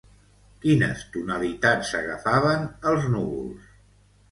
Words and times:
Quines 0.63 1.03
tonalitats 1.17 1.93
agafaven 2.01 2.67
els 2.95 3.09
núvols? 3.15 3.71